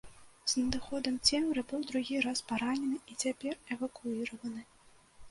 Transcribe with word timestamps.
З 0.51 0.61
надыходам 0.61 1.17
цемры 1.29 1.63
быў 1.71 1.83
другі 1.91 2.15
раз 2.27 2.41
паранены 2.51 2.97
і 3.11 3.17
цяпер 3.25 3.53
эвакуіраваны. 3.75 4.65